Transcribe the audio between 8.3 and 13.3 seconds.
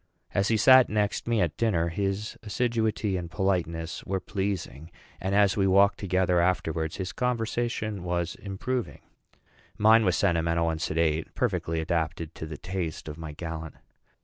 improving. Mine was sentimental and sedate perfectly adapted to the taste of